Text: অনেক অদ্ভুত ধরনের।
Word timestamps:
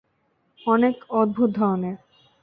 অনেক 0.61 0.95
অদ্ভুত 1.11 1.49
ধরনের। 1.55 1.95